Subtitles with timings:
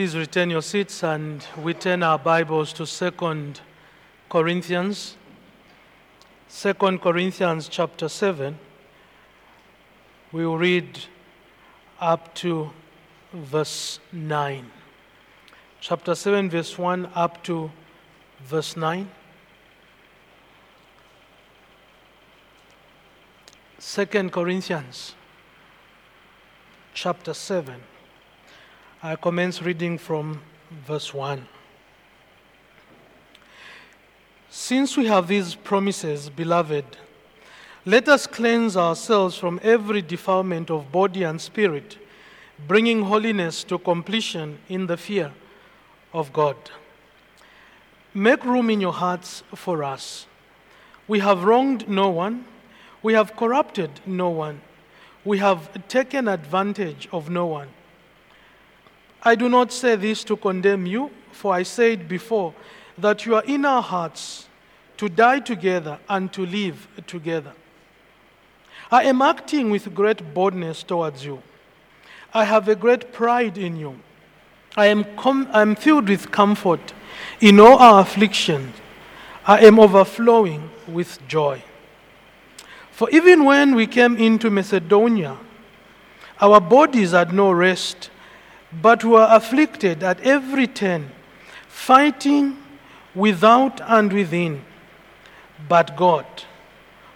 [0.00, 3.52] Please return your seats and we turn our Bibles to 2
[4.30, 5.18] Corinthians.
[6.48, 8.58] 2 Corinthians chapter 7.
[10.32, 11.00] We will read
[12.00, 12.70] up to
[13.34, 14.70] verse 9.
[15.82, 17.70] Chapter 7, verse 1 up to
[18.42, 19.06] verse 9.
[23.78, 25.14] 2 Corinthians
[26.94, 27.82] chapter 7.
[29.02, 30.42] I commence reading from
[30.86, 31.48] verse 1.
[34.50, 36.84] Since we have these promises, beloved,
[37.86, 41.96] let us cleanse ourselves from every defilement of body and spirit,
[42.68, 45.32] bringing holiness to completion in the fear
[46.12, 46.56] of God.
[48.12, 50.26] Make room in your hearts for us.
[51.08, 52.44] We have wronged no one,
[53.02, 54.60] we have corrupted no one,
[55.24, 57.68] we have taken advantage of no one.
[59.22, 62.54] I do not say this to condemn you, for I said before
[62.96, 64.48] that you are in our hearts
[64.96, 67.52] to die together and to live together.
[68.90, 71.42] I am acting with great boldness towards you.
[72.34, 74.00] I have a great pride in you.
[74.76, 76.92] I am, com- I am filled with comfort
[77.40, 78.74] in all our afflictions.
[79.46, 81.62] I am overflowing with joy.
[82.90, 85.38] For even when we came into Macedonia,
[86.40, 88.10] our bodies had no rest
[88.72, 91.10] but were afflicted at every turn,
[91.68, 92.56] fighting
[93.14, 94.64] without and within.
[95.68, 96.26] But God,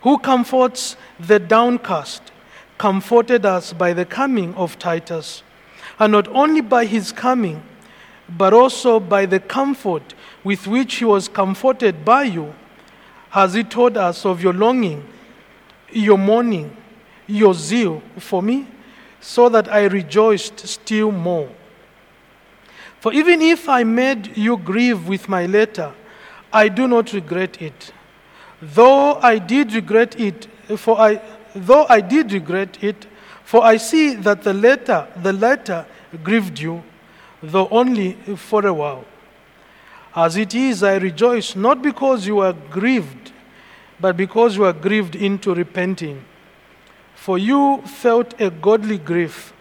[0.02, 2.22] who comforts the downcast,
[2.78, 5.42] comforted us by the coming of Titus,
[5.98, 7.62] and not only by his coming,
[8.28, 12.54] but also by the comfort with which he was comforted by you,
[13.32, 15.06] as he told us of your longing,
[15.90, 16.76] your mourning,
[17.26, 18.66] your zeal for me?
[19.24, 21.48] So that I rejoiced still more.
[23.00, 25.94] For even if I made you grieve with my letter,
[26.52, 27.90] I do not regret it.
[28.60, 30.46] Though I did regret it,
[30.76, 31.22] for I
[31.54, 33.06] though I did regret it,
[33.44, 35.86] for I see that the letter the letter
[36.22, 36.82] grieved you,
[37.42, 39.06] though only for a while.
[40.14, 43.32] As it is, I rejoice not because you are grieved,
[43.98, 46.26] but because you are grieved into repenting.
[47.24, 49.54] For you felt a godly grief,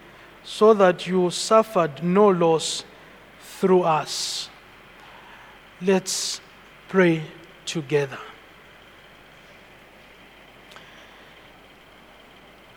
[0.43, 2.83] so that you suffered no loss
[3.39, 4.49] through us.
[5.81, 6.41] Let's
[6.89, 7.23] pray
[7.65, 8.17] together.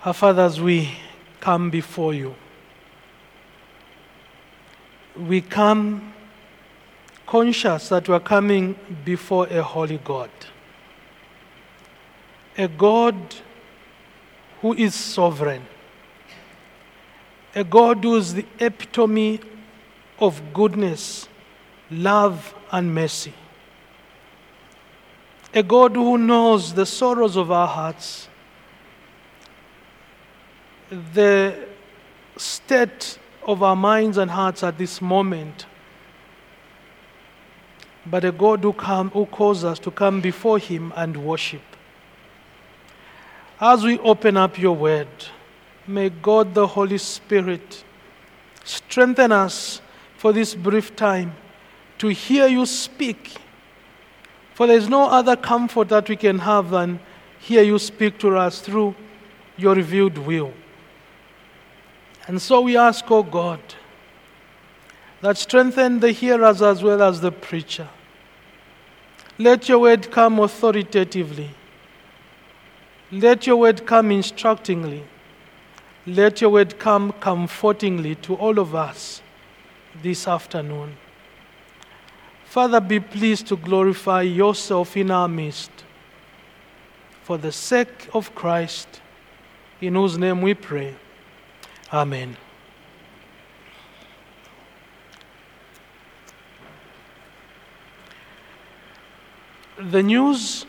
[0.04, 0.96] Our fathers, we
[1.40, 2.36] come before you.
[5.16, 6.14] We come
[7.26, 10.30] conscious that we're coming before a holy God.
[12.56, 13.16] A God
[14.66, 15.64] who is sovereign,
[17.54, 19.38] a God who is the epitome
[20.18, 21.28] of goodness,
[21.88, 23.32] love, and mercy,
[25.54, 28.28] a God who knows the sorrows of our hearts,
[30.90, 31.68] the
[32.36, 35.66] state of our minds and hearts at this moment.
[38.04, 41.75] But a God who, come, who calls us to come before Him and worship.
[43.60, 45.08] As we open up your word,
[45.86, 47.84] may God the Holy Spirit
[48.64, 49.80] strengthen us
[50.18, 51.34] for this brief time
[51.98, 53.32] to hear you speak.
[54.52, 57.00] For there is no other comfort that we can have than
[57.38, 58.94] hear you speak to us through
[59.56, 60.52] your revealed will.
[62.26, 63.60] And so we ask, O oh God,
[65.22, 67.88] that strengthen the hearers as well as the preacher.
[69.38, 71.50] Let your word come authoritatively
[73.10, 75.04] let your word come instructingly.
[76.06, 79.22] Let your word come comfortingly to all of us
[80.02, 80.96] this afternoon.
[82.44, 85.70] Father, be pleased to glorify yourself in our midst.
[87.22, 89.00] For the sake of Christ,
[89.80, 90.94] in whose name we pray.
[91.92, 92.36] Amen.
[99.78, 100.66] The news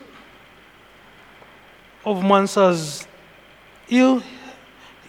[2.08, 3.06] of Mansa's
[3.90, 4.22] Ill,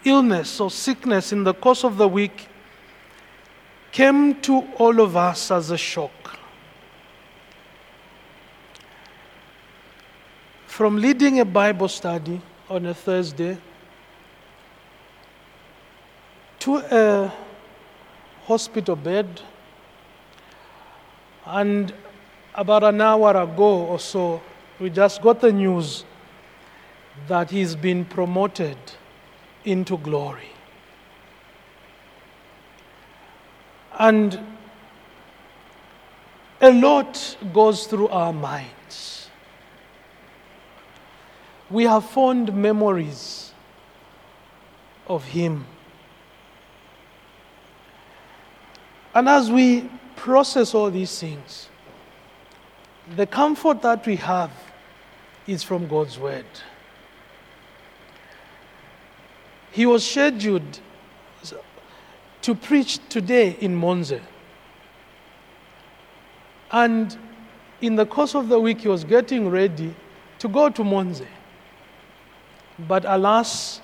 [0.04, 2.50] illness or sickness in the course of the week
[3.94, 6.38] came to all of us as a shock.
[10.68, 13.58] From leading a Bible study on a Thursday
[16.60, 17.34] to a
[18.44, 19.42] hospital bed,
[21.46, 21.94] and
[22.56, 24.42] about an hour ago or so,
[24.80, 26.04] we just got the news
[27.28, 28.78] that he's been promoted
[29.66, 30.50] into glory.
[33.98, 34.40] And
[36.62, 39.30] a lot goes through our minds.
[41.70, 43.54] We have fond memories
[45.08, 45.66] of Him.
[49.14, 51.70] And as we process all these things,
[53.16, 54.52] the comfort that we have
[55.48, 56.46] is from God's Word.
[59.72, 60.80] He was scheduled
[62.42, 64.22] to preach today in Monze.
[66.72, 67.18] And
[67.82, 69.94] in the course of the week, he was getting ready
[70.40, 71.26] to go to Monze.
[72.78, 73.82] But alas,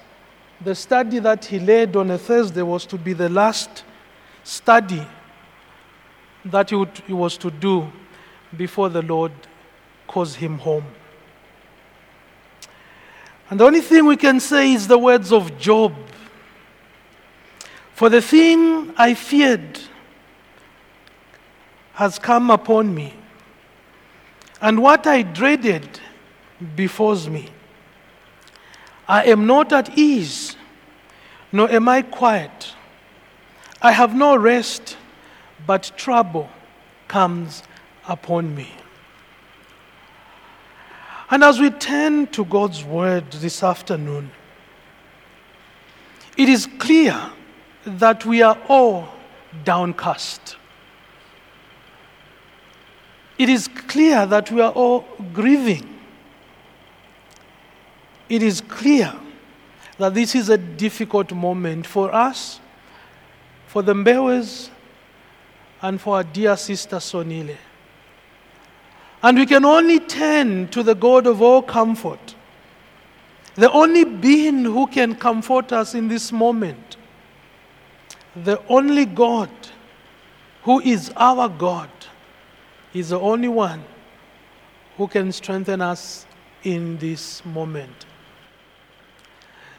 [0.62, 3.84] the study that he led on a Thursday was to be the last
[4.44, 5.06] study
[6.46, 7.92] that he, would, he was to do
[8.56, 9.34] before the Lord
[10.08, 10.86] calls him home.
[13.50, 15.94] And the only thing we can say is the words of Job.
[17.94, 19.80] For the thing I feared
[21.94, 23.14] has come upon me,
[24.62, 26.00] and what I dreaded
[26.76, 27.50] befalls me.
[29.08, 30.56] I am not at ease,
[31.52, 32.74] nor am I quiet.
[33.82, 34.98] I have no rest,
[35.66, 36.50] but trouble
[37.08, 37.64] comes
[38.08, 38.72] upon me.
[41.30, 44.32] And as we turn to God's word this afternoon,
[46.38, 47.20] it is clear
[47.86, 49.08] that we are all
[49.64, 50.58] downcast.
[53.38, 55.88] It is clear that we are all grieving.
[58.30, 59.14] It is clear
[59.98, 62.60] that this is a difficult moment for us,
[63.68, 64.70] for the Mbewes,
[65.82, 67.58] and for our dear sister Sonile.
[69.26, 72.36] And we can only turn to the God of all comfort,
[73.56, 76.98] the only being who can comfort us in this moment,
[78.36, 79.50] the only God
[80.62, 81.90] who is our God,
[82.94, 83.84] is the only one
[84.96, 86.28] who can strengthen us
[86.62, 88.06] in this moment.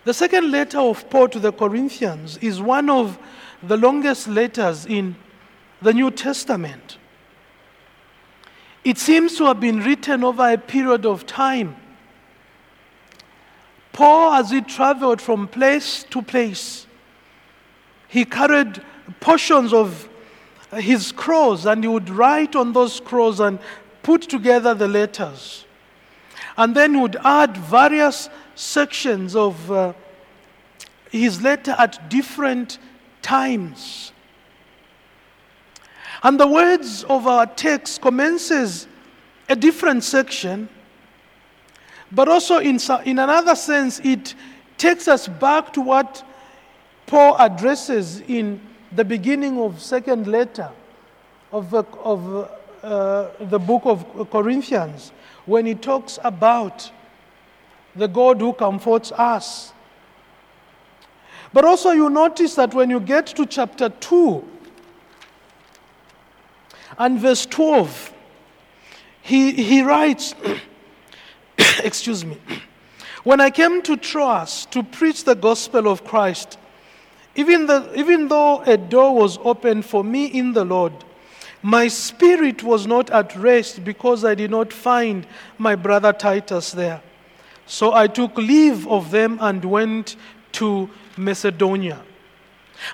[0.03, 3.17] The second letter of Paul to the Corinthians is one of
[3.63, 5.15] the longest letters in
[5.81, 6.99] the New Testament.
[8.87, 11.75] It seems to have been written over a period of time.
[13.93, 16.87] Paul, as he traveled from place to place,
[18.07, 18.81] he carried
[19.19, 20.09] portions of
[20.73, 23.59] his scrolls and he would write on those scrolls and
[24.05, 25.65] put together the letters.
[26.57, 29.95] And then he would add various sections of uh,
[31.11, 32.79] his letter at different
[33.21, 34.13] times.
[36.23, 38.87] And the words of our text commences
[39.49, 40.69] a different section,
[42.11, 44.35] but also in, in another sense, it
[44.79, 46.25] takes us back to what
[47.07, 48.61] Paul addresses in
[48.93, 50.71] the beginning of second letter
[51.53, 52.51] of, of
[52.83, 55.13] uh, the book of Corinthians
[55.45, 56.91] when he talks about
[57.95, 59.73] the God who comforts us.
[61.53, 64.45] But also, you notice that when you get to chapter 2,
[66.99, 68.13] and verse 12,
[69.23, 70.35] he, he writes,
[71.83, 72.39] excuse me,
[73.25, 76.59] when I came to Troas to preach the gospel of Christ,
[77.35, 80.93] even, the, even though a door was opened for me in the Lord,
[81.63, 85.27] my spirit was not at rest because I did not find
[85.59, 87.03] my brother Titus there.
[87.67, 90.17] So I took leave of them and went
[90.53, 92.01] to Macedonia.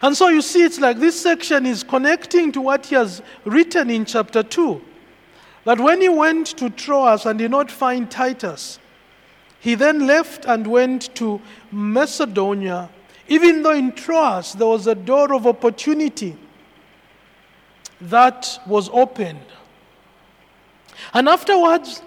[0.00, 3.90] And so you see, it's like this section is connecting to what he has written
[3.90, 4.80] in chapter 2.
[5.64, 8.78] That when he went to Troas and did not find Titus,
[9.60, 12.90] he then left and went to Macedonia,
[13.28, 16.36] even though in Troas there was a door of opportunity
[18.00, 19.46] that was opened.
[21.14, 22.02] And afterwards,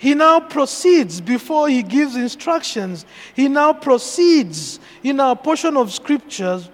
[0.00, 3.04] he now proceeds before he gives instructions.
[3.36, 6.70] He now proceeds in our portion of scriptures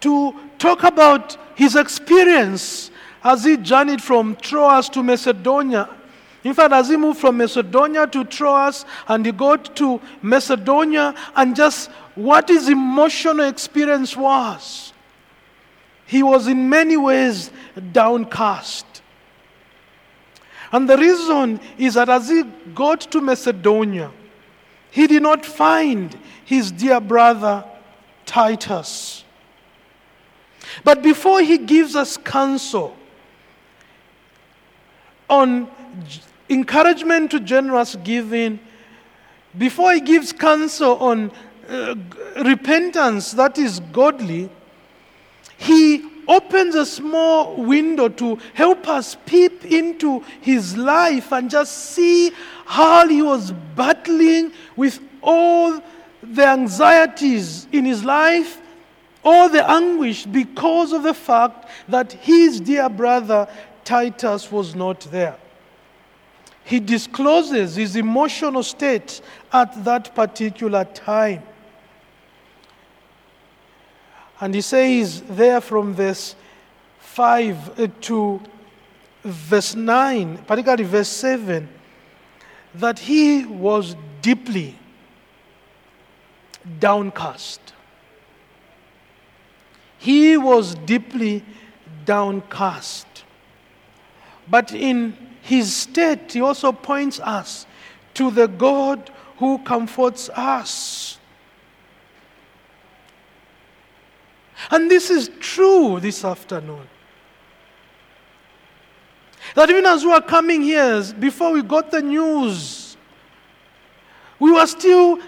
[0.00, 2.90] to talk about his experience
[3.22, 5.88] as he journeyed from Troas to Macedonia.
[6.42, 11.54] In fact, as he moved from Macedonia to Troas and he got to Macedonia and
[11.54, 14.92] just what his emotional experience was,
[16.06, 17.52] he was in many ways
[17.92, 18.84] downcast.
[20.72, 22.42] And the reason is that as he
[22.74, 24.10] got to Macedonia,
[24.90, 27.64] he did not find his dear brother
[28.24, 29.24] Titus.
[30.84, 32.96] But before he gives us counsel
[35.28, 35.68] on
[36.48, 38.58] encouragement to generous giving,
[39.56, 41.30] before he gives counsel on
[41.68, 41.94] uh,
[42.44, 44.50] repentance that is godly,
[45.56, 52.32] he opens a small window to help us peep into his life and just see
[52.64, 55.80] how he was battling with all
[56.22, 58.60] the anxieties in his life,
[59.24, 63.48] all the anguish because of the fact that his dear brother
[63.84, 65.36] Titus was not there.
[66.64, 69.20] He discloses his emotional state
[69.52, 71.44] at that particular time.
[74.40, 76.36] And he says there from verse
[76.98, 78.40] 5 uh, to
[79.24, 81.68] verse 9, particularly verse 7,
[82.74, 84.76] that he was deeply
[86.78, 87.72] downcast.
[89.98, 91.42] He was deeply
[92.04, 93.06] downcast.
[94.48, 97.66] But in his state, he also points us
[98.14, 101.15] to the God who comforts us.
[104.70, 106.88] And this is true this afternoon.
[109.54, 112.96] That even as we were coming here, before we got the news,
[114.38, 115.18] we were still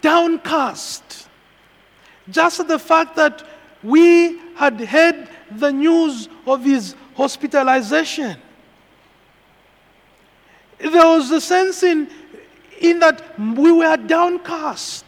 [0.00, 1.28] downcast.
[2.28, 3.46] Just the fact that
[3.82, 8.36] we had heard the news of his hospitalization.
[10.78, 12.10] There was a sense in,
[12.80, 15.05] in that we were downcast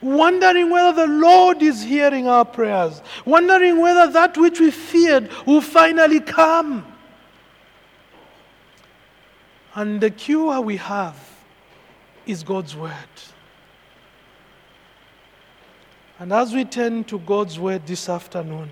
[0.00, 5.60] wondering whether the Lord is hearing our prayers, wondering whether that which we feared will
[5.60, 6.86] finally come.
[9.74, 11.16] And the cure we have
[12.26, 12.92] is God's Word.
[16.18, 18.70] And as we turn to God's Word this afternoon,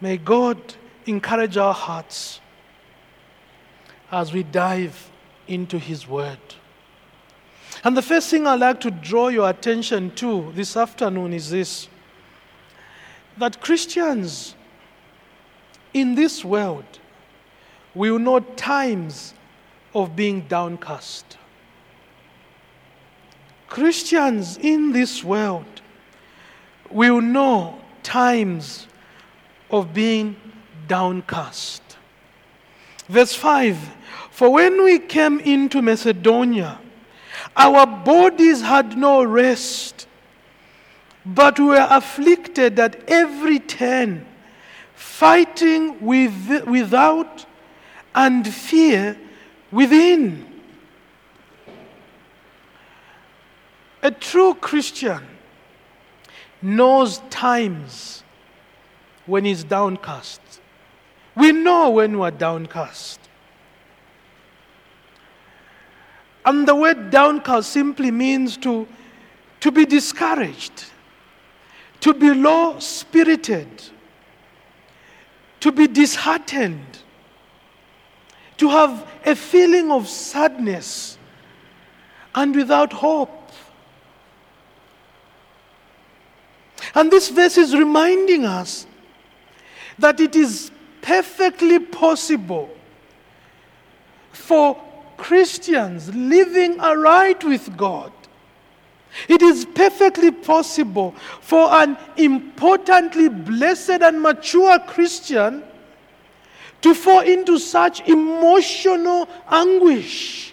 [0.00, 0.58] may God
[1.06, 2.40] encourage our hearts
[4.12, 5.10] as we dive
[5.48, 6.38] into His Word.
[7.84, 11.88] And the first thing I'd like to draw your attention to this afternoon is this
[13.38, 14.54] that Christians
[15.94, 16.84] in this world
[17.94, 19.34] will know times
[19.94, 21.38] of being downcast.
[23.68, 25.80] Christians in this world
[26.90, 28.86] will know times
[29.70, 30.36] of being
[30.86, 31.82] downcast.
[33.08, 33.78] Verse 5
[34.30, 36.78] For when we came into Macedonia,
[37.56, 40.06] our bodies had no rest,
[41.24, 44.26] but we were afflicted at every turn,
[44.94, 47.46] fighting with, without
[48.14, 49.18] and fear
[49.70, 50.46] within.
[54.02, 55.22] A true Christian
[56.60, 58.22] knows times
[59.26, 60.40] when he's downcast.
[61.34, 63.20] We know when we're downcast.
[66.44, 68.88] And the word downcast simply means to,
[69.60, 70.86] to be discouraged,
[72.00, 73.68] to be low spirited,
[75.60, 76.98] to be disheartened,
[78.56, 81.16] to have a feeling of sadness
[82.34, 83.50] and without hope.
[86.94, 88.86] And this verse is reminding us
[89.98, 90.70] that it is
[91.00, 92.70] perfectly possible
[94.32, 94.80] for
[95.22, 98.12] Christians living aright with God.
[99.28, 105.62] It is perfectly possible for an importantly blessed and mature Christian
[106.80, 110.52] to fall into such emotional anguish.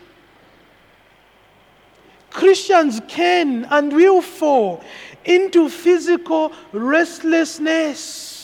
[2.29, 4.83] Christians can and will fall
[5.25, 8.38] into physical restlessness.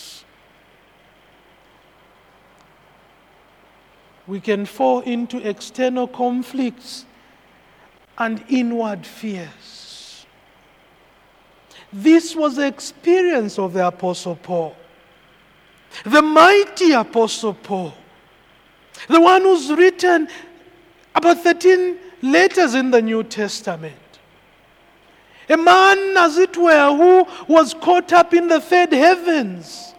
[4.28, 7.06] We can fall into external conflicts
[8.18, 10.26] and inward fears.
[11.92, 14.76] This was the experience of the Apostle Paul,
[16.04, 17.94] the mighty Apostle Paul,
[19.08, 20.28] the one who's written
[21.14, 23.96] about 13 letters in the New Testament.
[25.48, 29.95] A man, as it were, who was caught up in the third heavens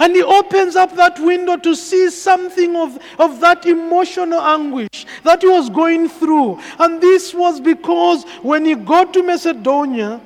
[0.00, 5.42] and he opens up that window to see something of, of that emotional anguish that
[5.42, 6.58] he was going through.
[6.78, 10.18] And this was because when he got to Macedonia,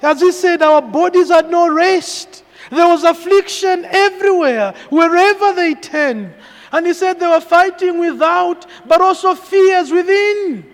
[0.00, 2.42] as he said, our bodies had no rest.
[2.70, 6.32] There was affliction everywhere, wherever they turned.
[6.72, 10.64] And he said they were fighting without, but also fears within.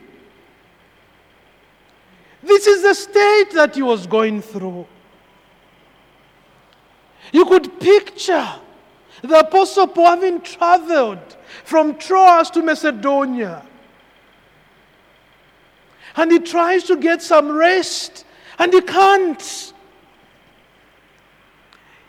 [2.45, 4.87] This is the state that he was going through.
[7.33, 8.49] You could picture
[9.23, 13.67] the Apostle Paul having traveled from Troas to Macedonia.
[16.17, 18.25] And he tries to get some rest,
[18.59, 19.73] and he can't.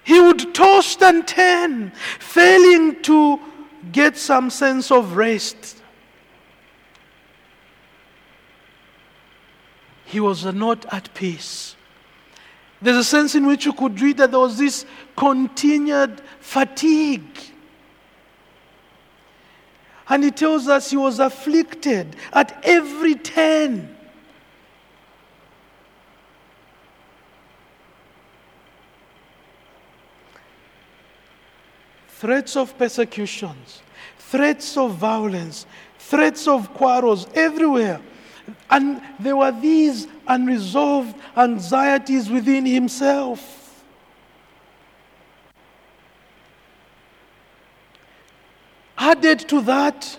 [0.03, 3.39] He would toss and turn, failing to
[3.91, 5.81] get some sense of rest.
[10.05, 11.76] He was not at peace.
[12.81, 17.37] There's a sense in which you could read that there was this continued fatigue.
[20.09, 23.95] And he tells us he was afflicted at every turn.
[32.07, 33.81] Threats of persecutions,
[34.17, 35.65] threats of violence,
[35.99, 38.01] threats of quarrels everywhere.
[38.69, 43.83] And there were these unresolved anxieties within himself.
[48.97, 50.17] Added to that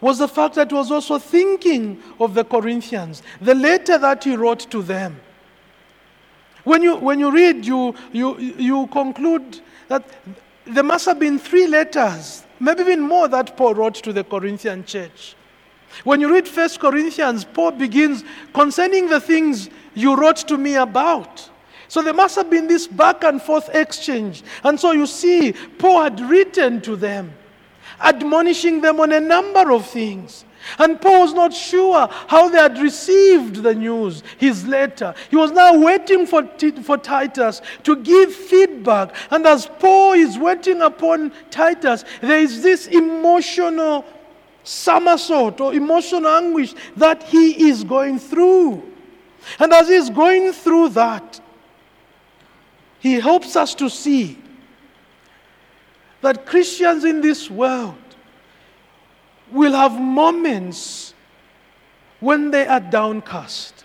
[0.00, 4.36] was the fact that he was also thinking of the Corinthians, the letter that he
[4.36, 5.20] wrote to them.
[6.64, 10.04] When you, when you read, you, you, you conclude that
[10.64, 14.84] there must have been three letters, maybe even more, that Paul wrote to the Corinthian
[14.84, 15.36] church.
[16.04, 21.50] When you read First Corinthians, Paul begins concerning the things you wrote to me about.
[21.88, 24.42] So there must have been this back and forth exchange.
[24.64, 27.32] And so you see, Paul had written to them,
[28.00, 30.44] admonishing them on a number of things.
[30.78, 35.14] And Paul was not sure how they had received the news, his letter.
[35.30, 36.48] He was now waiting for,
[36.82, 39.14] for Titus to give feedback.
[39.30, 44.04] And as Paul is waiting upon Titus, there is this emotional
[44.66, 48.82] somersault or emotional anguish that he is going through.
[49.60, 51.40] And as he's going through that,
[52.98, 54.36] he helps us to see
[56.20, 57.94] that Christians in this world
[59.52, 61.14] will have moments
[62.18, 63.84] when they are downcast,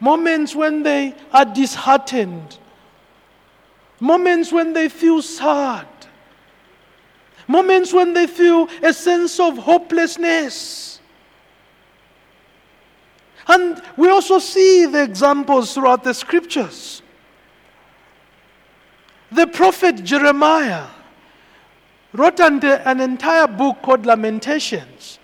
[0.00, 2.58] moments when they are disheartened,
[4.00, 5.86] moments when they feel sad,
[7.46, 11.00] moments when they feel a sense of hopelessness.
[13.48, 17.02] And we also see the examples throughout the scriptures.
[19.30, 20.86] The prophet Jeremiah
[22.12, 25.18] wrote an, entire book called Lamentations,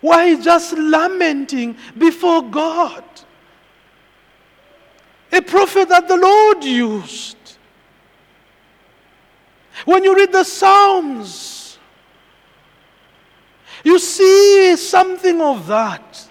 [0.00, 3.04] where he's just lamenting before God.
[5.32, 7.36] A prophet that the Lord used.
[9.84, 11.78] When you read the Psalms,
[13.82, 16.28] you see something of that.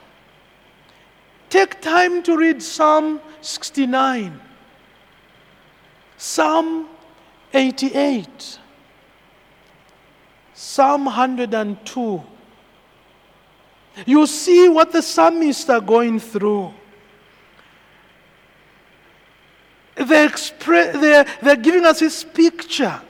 [1.50, 4.40] Take time to read Psalm 69,
[6.18, 6.88] Psalm
[7.54, 8.60] 88,
[10.54, 12.24] Psalm 102.
[14.06, 16.72] You see what the psalmists are going through.
[19.96, 20.30] They're,
[20.68, 23.02] they're, they're giving us this picture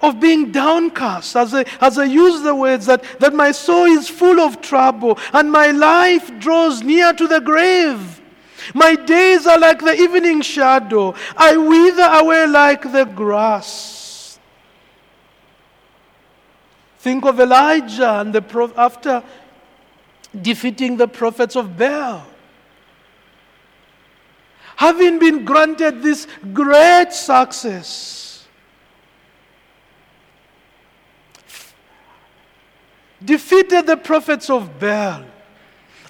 [0.00, 4.08] of being downcast, as I, as I use the words that, that my soul is
[4.08, 8.20] full of trouble and my life draws near to the grave.
[8.74, 11.14] My days are like the evening shadow.
[11.36, 14.38] I wither away like the grass.
[16.98, 19.22] Think of Elijah and the prof- after
[20.42, 22.26] defeating the prophets of Baal.
[24.76, 28.27] Having been granted this great success,
[33.24, 35.24] defeated the prophets of Baal.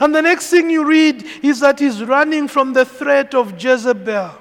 [0.01, 4.33] And the next thing you read is that he's running from the threat of Jezebel.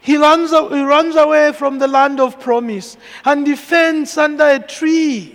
[0.00, 5.34] He runs, he runs away from the land of promise and defends under a tree.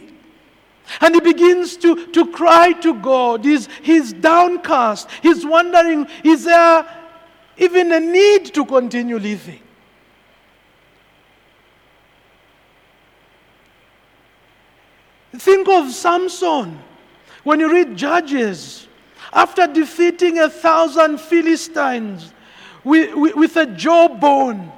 [0.99, 3.45] And he begins to, to cry to God.
[3.45, 5.09] He's, he's downcast.
[5.21, 6.85] He's wondering, is there
[7.57, 9.61] even a need to continue living?
[15.37, 16.79] Think of Samson.
[17.43, 18.87] When you read Judges,
[19.33, 22.33] after defeating a thousand Philistines
[22.83, 24.71] with, with, with a jawbone,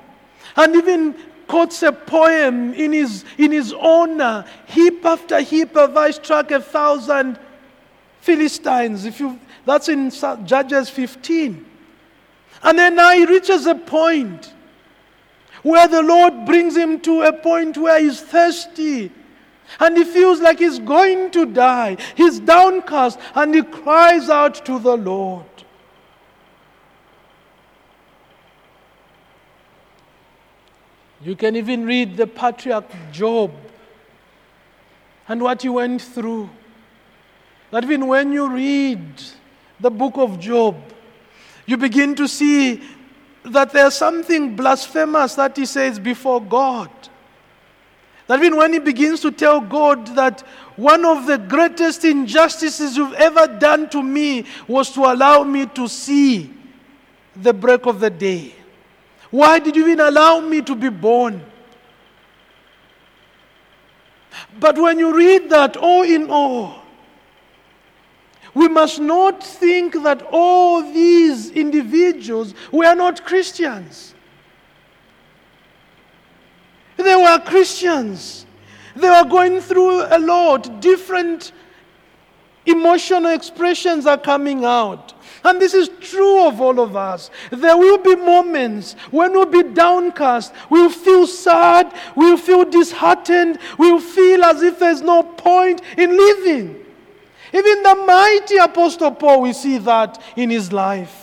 [0.55, 1.15] and even
[1.47, 6.61] quotes a poem in his, in his honor, heap after heap have I struck a
[6.61, 7.39] thousand
[8.21, 9.05] Philistines.
[9.05, 10.11] If you, that's in
[10.45, 11.65] Judges 15.
[12.61, 14.53] And then now he reaches a point
[15.63, 19.11] where the Lord brings him to a point where he's thirsty
[19.79, 21.97] and he feels like he's going to die.
[22.15, 25.45] He's downcast and he cries out to the Lord.
[31.23, 33.51] You can even read the patriarch Job
[35.27, 36.49] and what he went through.
[37.71, 39.01] That even when you read
[39.79, 40.75] the book of Job,
[41.65, 42.83] you begin to see
[43.45, 46.89] that there's something blasphemous that he says before God.
[48.27, 50.41] That means when he begins to tell God that
[50.75, 55.87] one of the greatest injustices you've ever done to me was to allow me to
[55.87, 56.53] see
[57.35, 58.55] the break of the day.
[59.29, 61.43] Why did you even allow me to be born?
[64.59, 66.81] But when you read that, all in all,
[68.53, 74.12] we must not think that all these individuals were not Christians.
[77.03, 78.45] They were Christians.
[78.95, 80.81] They were going through a lot.
[80.81, 81.51] Different
[82.65, 85.13] emotional expressions are coming out.
[85.43, 87.29] And this is true of all of us.
[87.51, 93.99] There will be moments when we'll be downcast, we'll feel sad, we'll feel disheartened, we'll
[93.99, 96.85] feel as if there's no point in living.
[97.53, 101.22] Even the mighty Apostle Paul, we see that in his life.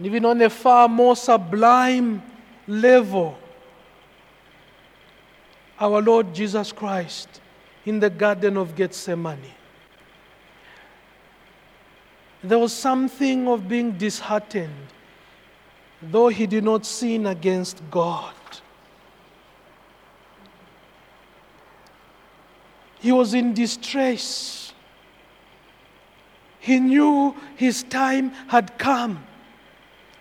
[0.00, 2.22] And even on a far more sublime
[2.66, 3.36] level,
[5.78, 7.42] our Lord Jesus Christ
[7.84, 9.52] in the Garden of Gethsemane.
[12.42, 14.86] There was something of being disheartened,
[16.00, 18.32] though he did not sin against God.
[23.00, 24.72] He was in distress.
[26.58, 29.26] He knew his time had come.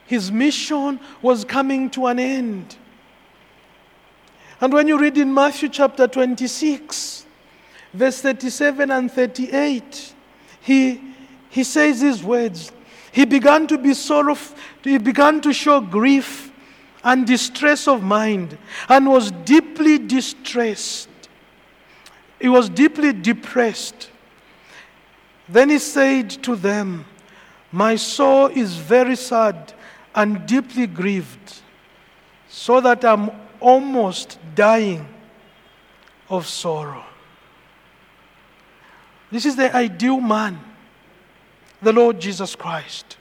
[0.09, 2.77] His mission was coming to an end.
[4.59, 7.27] And when you read in Matthew chapter 26,
[7.93, 10.15] verse 37 and 38,
[10.61, 10.99] he,
[11.51, 12.71] he says these words.
[13.11, 16.51] He began to be sorrowful, he began to show grief
[17.03, 18.57] and distress of mind,
[18.89, 21.07] and was deeply distressed.
[22.41, 24.09] He was deeply depressed.
[25.47, 27.05] Then he said to them,
[27.71, 29.75] My soul is very sad
[30.15, 31.61] and deeply grieved,
[32.47, 35.07] so that I'm almost dying
[36.29, 37.05] of sorrow.
[39.31, 40.59] This is the ideal man,
[41.81, 43.17] the Lord Jesus Christ.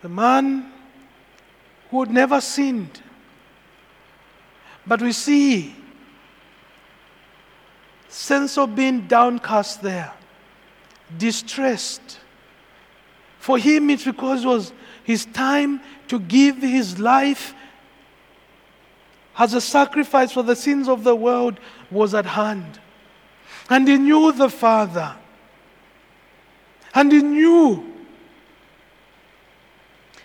[0.00, 0.72] The man
[1.90, 3.02] who had never sinned.
[4.86, 5.74] But we see
[8.08, 10.12] sense of being downcast there,
[11.18, 12.20] distressed.
[13.48, 17.54] For him, because it was his time to give his life
[19.38, 21.58] as a sacrifice for the sins of the world
[21.90, 22.78] was at hand.
[23.70, 25.16] And he knew the Father.
[26.94, 27.90] And he knew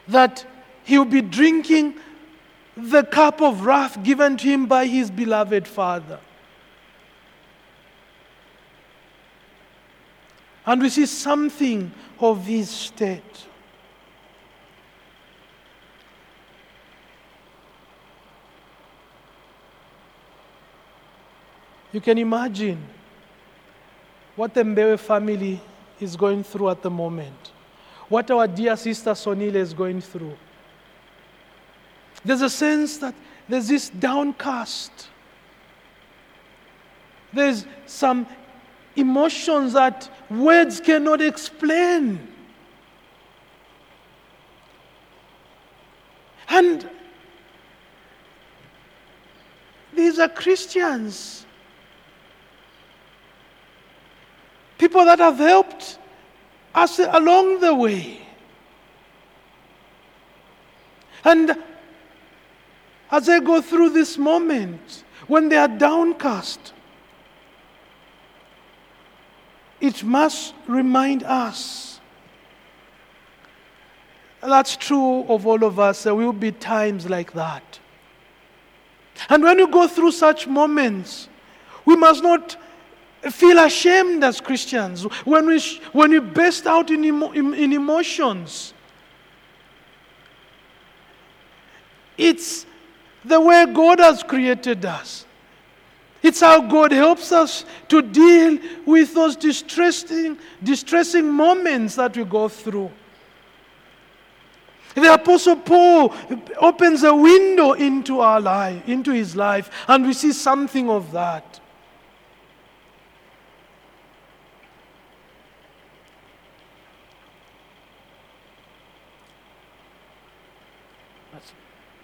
[0.09, 0.45] that
[0.83, 1.95] he would be drinking
[2.75, 6.19] the cup of wrath given to him by his beloved Father.
[10.65, 13.47] And we see something of his state.
[21.91, 22.81] You can imagine
[24.35, 25.61] what the Mbewe family
[25.99, 27.51] is going through at the moment,
[28.07, 30.35] what our dear sister Sonile is going through.
[32.23, 33.13] There's a sense that
[33.49, 35.09] there's this downcast.
[37.33, 38.25] There's some
[38.95, 42.27] emotions that words cannot explain.
[46.49, 46.87] And
[49.93, 51.45] these are Christians.
[54.77, 55.97] People that have helped
[56.75, 58.19] us along the way.
[61.23, 61.55] And
[63.11, 66.73] as they go through this moment, when they are downcast,
[69.83, 71.99] it must remind us.
[74.39, 76.03] That's true of all of us.
[76.03, 77.79] There will be times like that.
[79.27, 81.27] And when you go through such moments,
[81.83, 82.55] we must not
[83.29, 85.59] feel ashamed as Christians when we,
[85.91, 88.73] when we burst out in, emo, in, in emotions.
[92.17, 92.65] It's
[93.25, 95.25] the way God has created us.
[96.23, 102.47] It's how God helps us to deal with those distressing, distressing moments that we go
[102.47, 102.91] through.
[104.95, 106.13] The Apostle Paul
[106.57, 111.59] opens a window into our life, into his life, and we see something of that.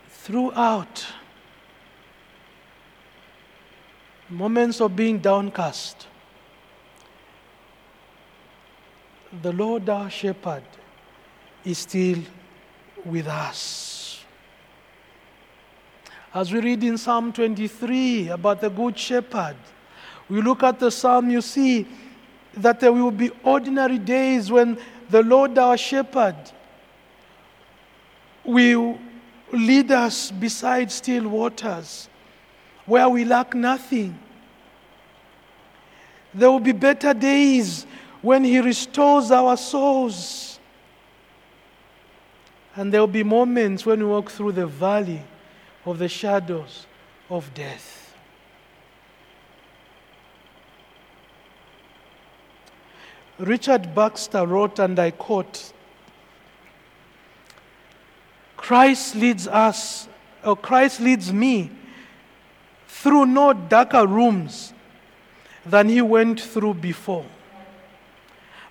[0.10, 1.06] Throughout
[4.30, 6.08] moments of being downcast,
[9.42, 10.64] the Lord our shepherd
[11.66, 12.20] is still
[13.06, 14.24] with us.
[16.34, 19.56] As we read in Psalm 23 about the Good Shepherd,
[20.30, 21.88] we look at the psalm, you see
[22.54, 24.78] that there will be ordinary days when
[25.10, 26.36] the Lord our shepherd
[28.44, 29.00] will
[29.52, 32.09] lead us beside still waters
[32.90, 34.18] where we lack nothing.
[36.34, 37.86] There will be better days
[38.22, 40.60] when He restores our souls.
[42.76, 45.22] And there will be moments when we walk through the valley
[45.86, 46.86] of the shadows
[47.30, 48.16] of death.
[53.38, 55.72] Richard Baxter wrote, and I quote
[58.58, 60.10] Christ leads us,
[60.44, 61.72] or Christ leads me
[63.02, 64.74] through no darker rooms
[65.66, 67.26] than he went through before.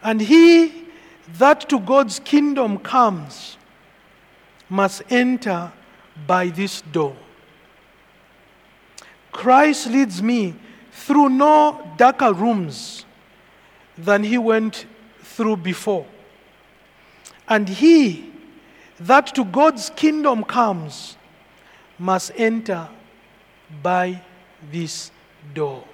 [0.02, 0.84] And he
[1.38, 3.56] that to God's kingdom comes
[4.68, 5.72] must enter
[6.26, 7.16] by this door.
[9.32, 10.54] Christ leads me
[10.92, 13.06] through no darker rooms
[13.96, 14.84] than he went
[15.22, 16.06] through before.
[17.48, 18.30] And he
[19.00, 21.16] that to God's kingdom comes
[21.98, 22.88] must enter
[23.82, 24.20] by
[24.70, 25.10] this
[25.54, 25.84] door.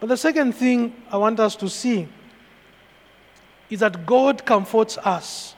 [0.00, 2.08] But the second thing I want us to see
[3.70, 5.54] is that God comforts us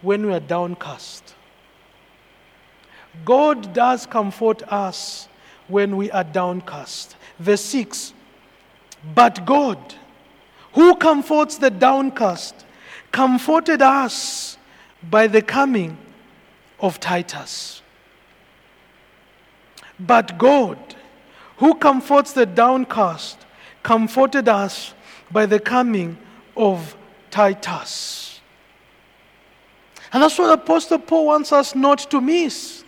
[0.00, 1.34] when we are downcast.
[3.24, 5.28] God does comfort us
[5.66, 7.16] when we are downcast.
[7.38, 8.12] Verse 6
[9.14, 9.78] But God,
[10.72, 12.64] who comforts the downcast,
[13.12, 14.56] comforted us
[15.10, 15.96] by the coming
[16.80, 17.77] of Titus.
[19.98, 20.78] But God,
[21.56, 23.38] who comforts the downcast,
[23.82, 24.94] comforted us
[25.30, 26.18] by the coming
[26.56, 26.96] of
[27.30, 28.40] Titus.
[30.12, 32.84] And that's what Apostle Paul wants us not to miss.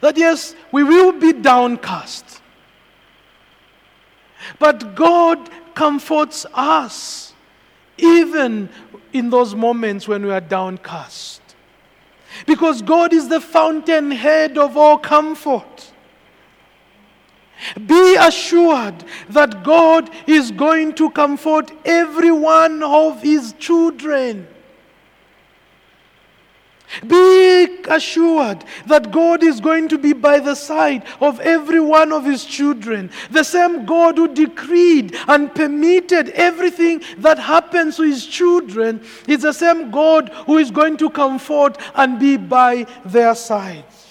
[0.00, 2.40] That yes, we will be downcast.
[4.58, 7.32] But God comforts us
[7.96, 8.68] even
[9.12, 11.40] in those moments when we are downcast.
[12.46, 15.92] Because God is the fountainhead of all comfort.
[17.86, 24.48] Be assured that God is going to comfort every one of His children.
[27.06, 32.24] Be assured that God is going to be by the side of every one of
[32.24, 33.10] His children.
[33.30, 39.52] The same God who decreed and permitted everything that happens to His children is the
[39.52, 44.03] same God who is going to comfort and be by their sides.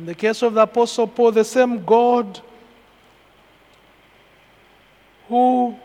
[0.00, 2.40] In the case of the Apostle Paul, the same God
[5.28, 5.76] who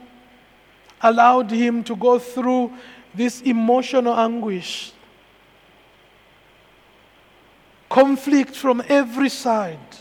[1.02, 2.72] allowed him to go through
[3.14, 4.94] this emotional anguish,
[7.90, 9.98] conflict from every side,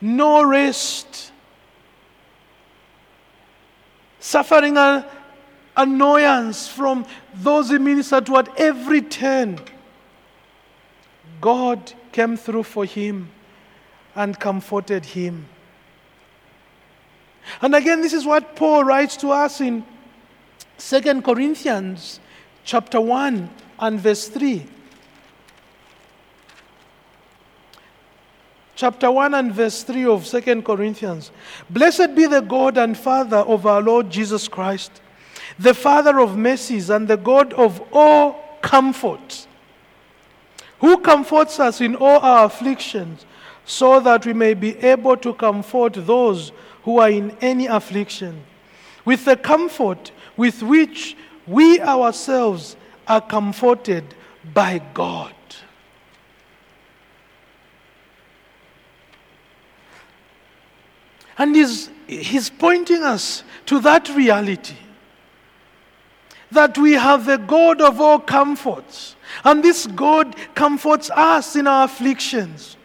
[0.00, 1.30] no rest,
[4.18, 5.04] suffering an
[5.76, 9.60] annoyance from those he ministered to at every turn.
[11.42, 13.28] God came through for him
[14.14, 15.46] and comforted him.
[17.60, 19.84] And again, this is what Paul writes to us in
[20.78, 22.20] Second Corinthians
[22.62, 23.50] chapter 1
[23.80, 24.64] and verse 3.
[28.76, 31.32] Chapter 1 and verse 3 of Second Corinthians.
[31.68, 35.02] Blessed be the God and Father of our Lord Jesus Christ,
[35.58, 39.48] the Father of mercies and the God of all comfort,
[40.84, 43.24] who comforts us in all our afflictions,
[43.64, 48.44] so that we may be able to comfort those who are in any affliction,
[49.06, 51.16] with the comfort with which
[51.46, 52.76] we ourselves
[53.08, 54.04] are comforted
[54.52, 55.34] by God.
[61.38, 64.76] And he's, he's pointing us to that reality
[66.50, 69.16] that we have the God of all comforts.
[69.44, 72.76] And this God comforts us in our afflictions.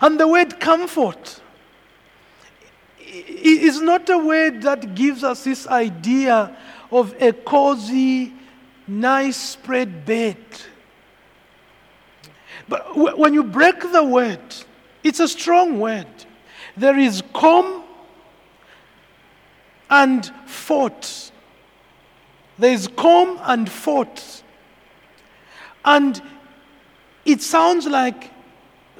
[0.00, 1.40] And the word comfort
[3.06, 6.56] is not a word that gives us this idea
[6.90, 8.32] of a cozy,
[8.86, 10.36] nice spread bed.
[12.68, 14.40] But when you break the word,
[15.02, 16.06] it's a strong word.
[16.76, 17.84] There is calm
[19.90, 21.30] and fought.
[22.58, 24.42] There is calm and fought.
[25.84, 26.20] And
[27.24, 28.30] it sounds like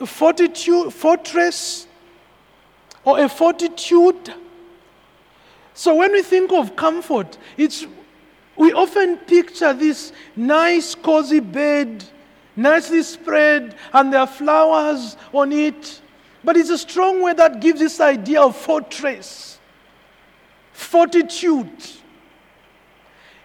[0.00, 1.86] a fortitude, fortress
[3.04, 4.34] or a fortitude.
[5.74, 7.86] So when we think of comfort, it's,
[8.56, 12.04] we often picture this nice, cozy bed,
[12.56, 16.00] nicely spread, and there are flowers on it.
[16.42, 19.58] But it's a strong word that gives this idea of fortress,
[20.72, 21.70] fortitude.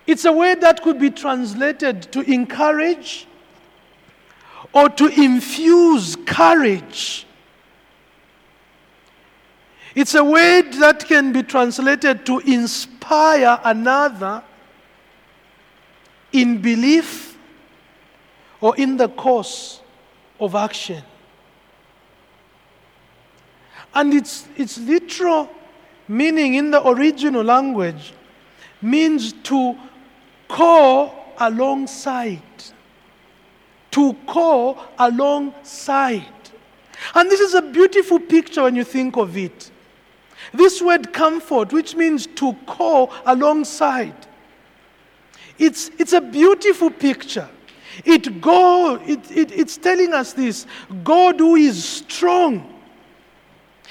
[0.10, 3.28] It's a word that could be translated to encourage
[4.74, 7.28] or to infuse courage.
[9.94, 14.42] It's a word that can be translated to inspire another
[16.32, 17.38] in belief
[18.62, 19.80] or in the course
[20.40, 21.04] of action.
[23.94, 25.52] And its, its literal
[26.08, 28.14] meaning in the original language
[28.82, 29.78] means to
[30.50, 32.42] call alongside.
[33.92, 36.26] To call alongside.
[37.16, 39.72] And this is a beautiful picture when you think of it.
[40.54, 44.28] This word comfort, which means to call alongside,
[45.58, 47.48] it's, it's a beautiful picture.
[48.06, 50.66] It go, it, it, it's telling us this
[51.04, 52.80] God who is strong.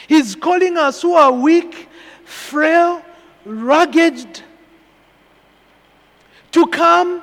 [0.07, 1.88] He's calling us who are weak,
[2.25, 3.03] frail,
[3.44, 4.42] rugged,
[6.59, 7.23] to come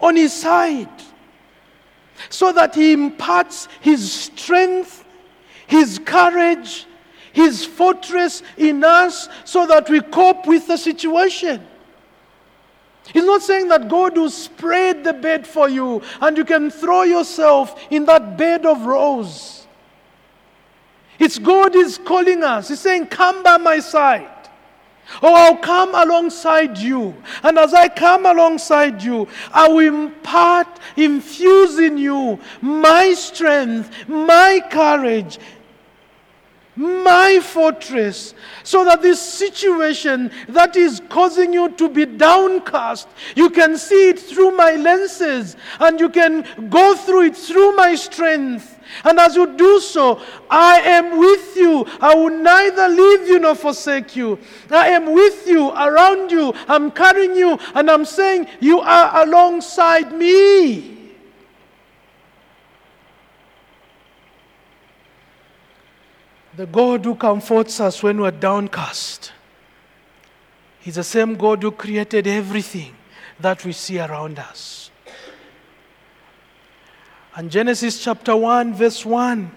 [0.00, 0.88] on his side
[2.30, 5.04] so that he imparts his strength,
[5.66, 6.86] his courage,
[7.32, 11.60] his fortress in us so that we cope with the situation.
[13.12, 17.02] He's not saying that God will spread the bed for you and you can throw
[17.02, 19.66] yourself in that bed of rose.
[21.18, 22.68] It's God is calling us.
[22.68, 24.37] He's saying, Come by my side.
[25.22, 27.14] Oh, I'll come alongside you.
[27.42, 34.60] And as I come alongside you, I will impart, infuse in you my strength, my
[34.70, 35.38] courage,
[36.76, 43.76] my fortress, so that this situation that is causing you to be downcast, you can
[43.76, 48.77] see it through my lenses and you can go through it through my strength.
[49.04, 50.20] And as you do so,
[50.50, 51.86] I am with you.
[52.00, 54.38] I will neither leave you nor forsake you.
[54.70, 56.52] I am with you, around you.
[56.66, 60.96] I'm carrying you, and I'm saying, You are alongside me.
[66.56, 69.32] The God who comforts us when we're downcast.
[70.80, 72.96] He's the same God who created everything
[73.38, 74.87] that we see around us.
[77.38, 79.48] And Genesis chapter 1, verse 1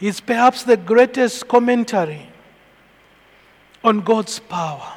[0.00, 2.26] is perhaps the greatest commentary
[3.84, 4.92] on God's power.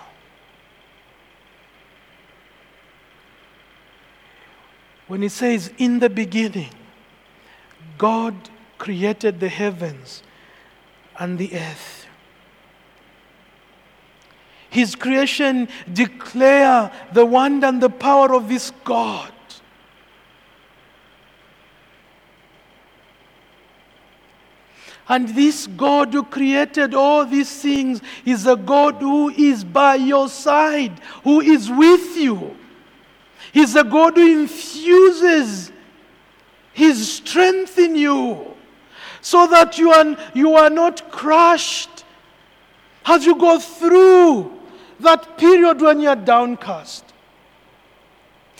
[5.05, 6.71] When it says, In the beginning,
[7.99, 8.34] God
[8.79, 10.23] created the heavens
[11.19, 12.08] and the earth.
[14.71, 19.31] His creation declare the wonder and the power of this God.
[25.08, 30.30] And this God who created all these things is a God who is by your
[30.30, 32.56] side, who is with you.
[33.54, 35.72] He's a God who infuses
[36.74, 38.54] His strength in you
[39.22, 42.04] so that you are, you are not crushed
[43.06, 44.52] as you go through
[45.00, 47.06] that period when you're downcast.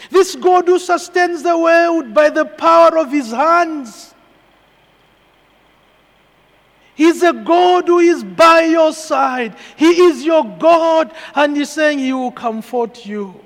[0.10, 4.14] This God who sustains the world by the power of His hands
[6.95, 9.55] He's a God who is by your side.
[9.75, 13.41] He is your God, and He's saying He will comfort you.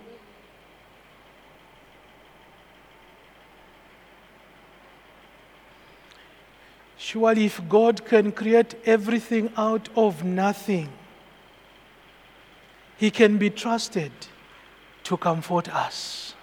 [6.96, 10.90] Surely, if God can create everything out of nothing,
[12.98, 14.12] He can be trusted
[15.06, 16.36] to comfort us.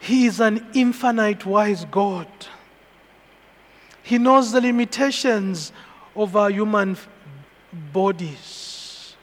[0.00, 2.26] He is an infinite wise God.
[4.02, 5.72] He knows the limitations
[6.16, 6.96] of our human
[7.92, 9.16] bodies.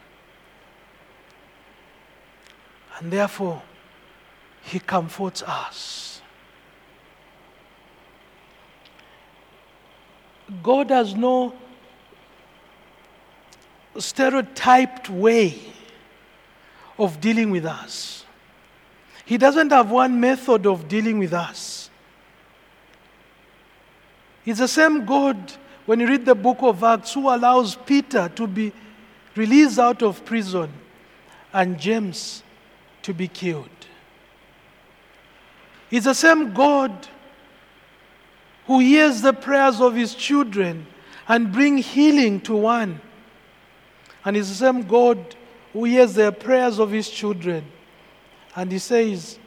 [3.00, 3.62] And therefore,
[4.62, 6.22] He comforts us.
[10.64, 11.54] God has no
[13.98, 15.60] stereotyped way
[16.98, 18.26] of dealing with us.
[19.26, 21.87] He doesn't have one method of dealing with us.
[24.48, 25.52] It's the same God,
[25.86, 28.72] when you read the book of Acts, who allows Peter to be
[29.36, 30.72] released out of prison
[31.52, 32.44] and James
[33.02, 33.68] to be killed.
[35.92, 37.10] It's the same God
[38.68, 40.88] who hears the prayers of his children
[41.28, 43.02] and bring healing to one.
[44.24, 45.36] And it's the same God
[45.74, 47.66] who hears the prayers of his children.
[48.56, 49.40] And he says,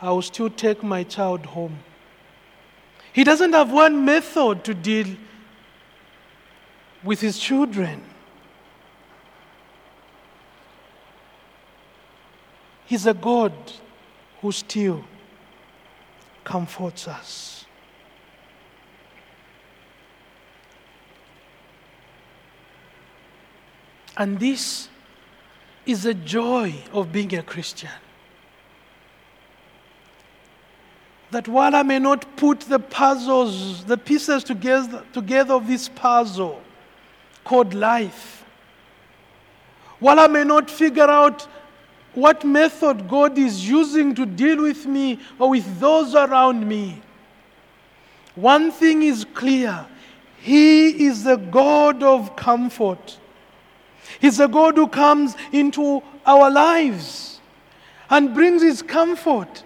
[0.00, 1.80] I will still take my child home.
[3.12, 5.06] He doesn't have one method to deal
[7.04, 8.02] with his children.
[12.86, 13.52] He's a God
[14.40, 15.04] who still
[16.44, 17.64] comforts us.
[24.16, 24.88] And this
[25.86, 27.90] is the joy of being a Christian.
[31.32, 36.60] That while I may not put the puzzles, the pieces together, together of this puzzle
[37.42, 38.44] called life,
[39.98, 41.48] while I may not figure out
[42.12, 47.00] what method God is using to deal with me or with those around me,
[48.34, 49.86] one thing is clear
[50.36, 53.18] He is the God of comfort.
[54.20, 57.40] He's a God who comes into our lives
[58.10, 59.64] and brings His comfort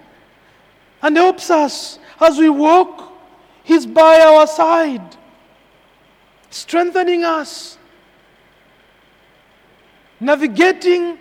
[1.03, 3.13] and helps us as we walk.
[3.65, 5.17] He's by our side,
[6.51, 7.79] strengthening us,
[10.21, 11.19] navigating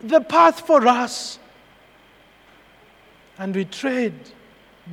[0.00, 1.38] the path for us.
[3.38, 4.14] And we tread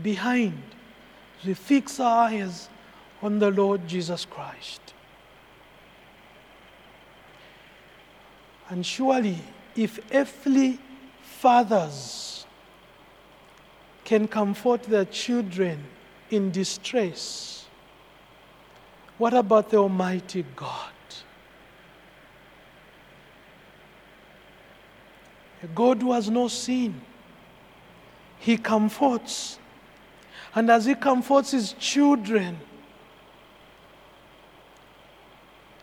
[0.03, 0.61] behind.
[1.45, 2.69] We fix our eyes
[3.21, 4.93] on the Lord Jesus Christ.
[8.69, 9.37] And surely,
[9.75, 10.79] if earthly
[11.21, 12.24] fathers
[14.05, 15.83] can comfort their children
[16.29, 17.67] in distress,
[19.17, 20.91] what about the Almighty God?
[25.63, 27.01] A God who has no sin.
[28.39, 29.57] He comforts.
[30.53, 32.57] And as He comforts His children,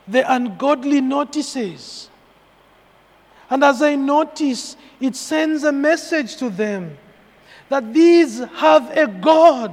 [0.07, 2.09] the ungodly notices
[3.53, 6.97] and as I notice, it sends a message to them
[7.73, 9.73] that these have a God,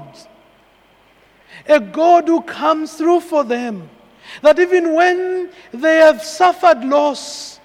[1.68, 3.90] a God who comes through for them.
[4.42, 7.60] That even when they have suffered loss,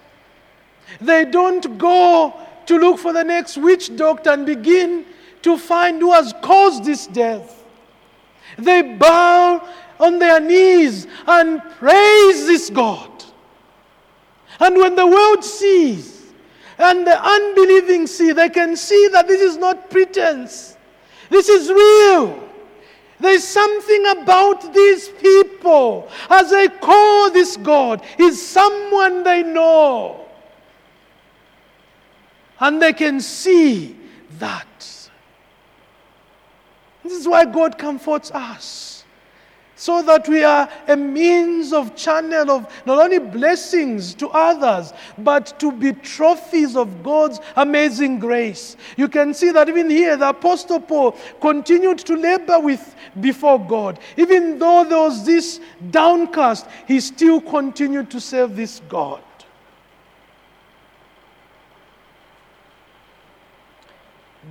[1.00, 2.34] they don't go
[2.66, 5.06] to look for the next witch doctor and begin
[5.42, 7.64] to find who has caused this death.
[8.58, 9.68] They bow
[10.00, 13.24] on their knees and praise this God.
[14.58, 16.13] And when the world sees
[16.78, 20.76] and the unbelieving see, they can see that this is not pretense.
[21.30, 22.48] This is real.
[23.20, 30.26] There's something about these people as they call this God is someone they know.
[32.60, 33.96] And they can see
[34.38, 34.66] that.
[37.02, 38.93] This is why God comforts us
[39.76, 45.58] so that we are a means of channel of not only blessings to others but
[45.58, 48.76] to be trophies of god's amazing grace.
[48.96, 53.98] You can see that even here the apostle paul continued to labor with before god.
[54.16, 55.60] Even though there was this
[55.90, 59.22] downcast he still continued to serve this god.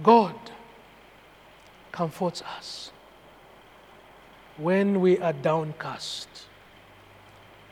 [0.01, 0.35] God
[1.91, 2.82] comforts us
[4.57, 6.27] when we are downcast.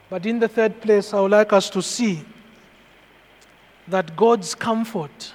[0.10, 2.24] But in the third place, I would like us to see
[3.88, 5.34] that God's comfort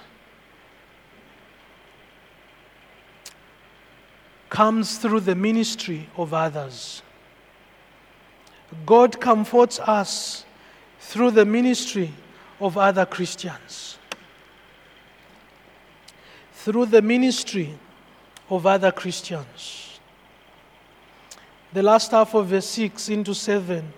[4.50, 7.02] comes through the ministry of others.
[8.84, 10.44] God comforts us
[11.00, 12.12] through the ministry
[12.60, 13.98] of other Christians.
[16.52, 17.74] Through the ministry
[18.50, 19.85] of other Christians
[21.76, 23.92] the last half of verse 6 into 7.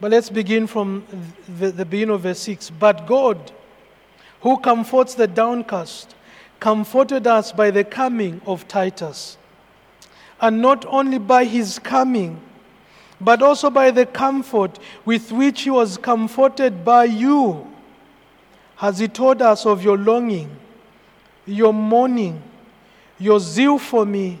[0.00, 1.04] But let's begin from
[1.58, 2.70] the, the beginning of verse 6.
[2.70, 3.50] But God,
[4.40, 6.14] who comforts the downcast,
[6.60, 9.36] comforted us by the coming of Titus.
[10.40, 12.40] And not only by his coming,
[13.20, 17.66] but also by the comfort with which he was comforted by you,
[18.76, 20.56] has he told us of your longing,
[21.44, 22.40] your mourning,
[23.18, 24.38] your zeal for me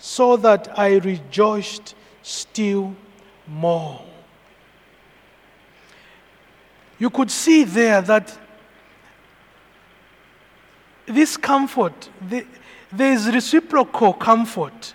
[0.00, 2.96] so that I rejoiced still
[3.46, 4.02] more.
[6.98, 8.36] You could see there that
[11.06, 12.46] this comfort, the,
[12.90, 14.94] there is reciprocal comfort,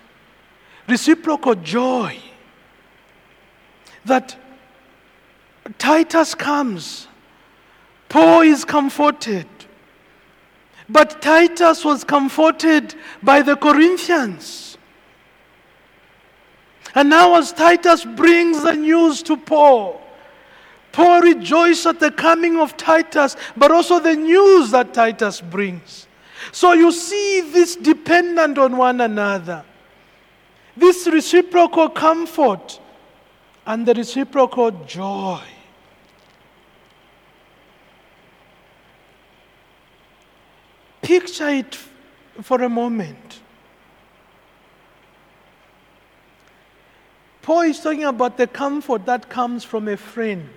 [0.87, 2.17] reciprocal joy.
[4.05, 4.35] That
[5.77, 7.07] Titus comes,
[8.09, 9.47] Paul is comforted,
[10.89, 14.64] but Titus was comforted by the Corinthians.
[16.95, 20.01] And now, as Titus brings the news to Paul,
[20.93, 26.07] Paul rejoices at the coming of Titus, but also the news that Titus brings.
[26.53, 29.65] So you see this dependent on one another,
[30.77, 32.79] this reciprocal comfort
[33.65, 35.41] and the reciprocal joy.
[41.01, 41.77] Picture it
[42.41, 43.41] for a moment.
[47.45, 50.49] Paul is talking about the comfort that comes from a friend,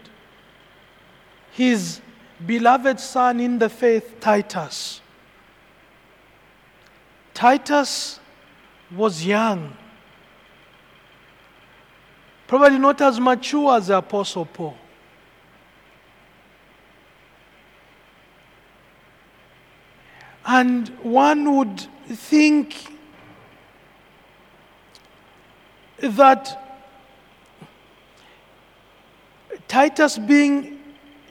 [1.51, 2.01] his
[2.47, 5.03] beloved son in the faith, Titus.
[7.34, 8.20] Titus
[8.91, 9.76] was young,
[12.47, 14.78] probably not as mature as the Apostle Paul.
[20.47, 22.97] And one would think
[25.99, 26.64] that
[29.78, 30.80] Titus being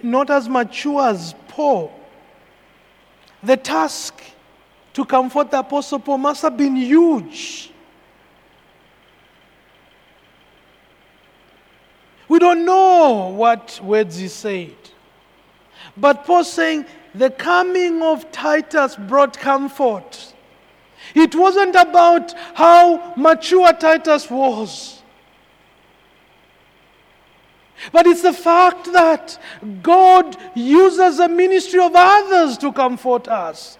[0.01, 1.91] not as mature as Paul,
[3.43, 4.23] the task
[4.93, 7.71] to comfort the Apostle Paul must have been huge.
[12.29, 14.77] We don't know what words he said.
[15.97, 20.33] But Paul saying, the coming of Titus brought comfort.
[21.13, 24.96] It wasn't about how mature Titus was.
[27.91, 29.38] But it's the fact that
[29.82, 33.78] God uses the ministry of others to comfort us.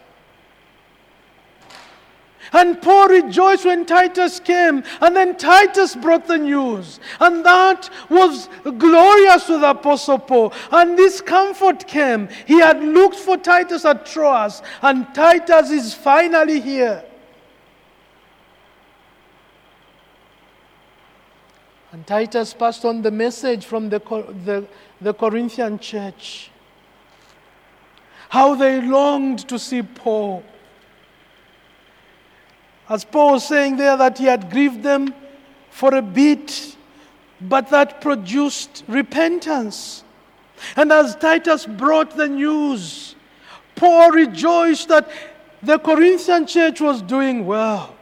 [2.54, 7.00] And Paul rejoiced when Titus came, and then Titus brought the news.
[7.20, 10.54] And that was glorious to the Apostle Paul.
[10.72, 12.30] And this comfort came.
[12.45, 17.04] He had looked for Titus at Troas, and Titus is finally here.
[21.98, 23.98] And Titus passed on the message from the,
[24.45, 24.68] the,
[25.02, 26.52] the Corinthian church.
[28.30, 30.43] How they longed to see Paul.
[32.88, 35.12] As Paul was saying there, that he had grieved them
[35.72, 36.78] for a bit,
[37.41, 40.04] but that produced repentance.
[40.76, 43.16] And as Titus brought the news,
[43.76, 45.10] Paul rejoiced that
[45.64, 47.97] the Corinthian church was doing well.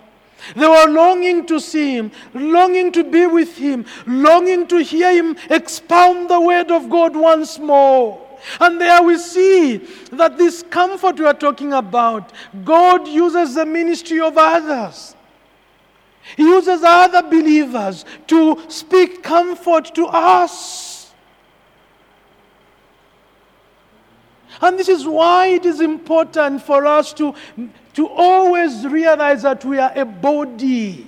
[0.56, 5.38] They were longing to see him, longing to be with him, longing to hear him
[5.50, 8.22] expound the word of God once more.
[8.60, 9.78] And there we see
[10.12, 12.32] that this comfort we are talking about,
[12.64, 15.16] God uses the ministry of others.
[16.38, 20.95] He uses other believers to speak comfort to us.
[24.62, 27.36] And this is why it is important for us to
[27.96, 31.08] to always realize that we are a body.